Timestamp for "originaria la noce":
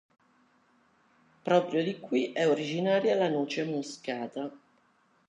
2.49-3.65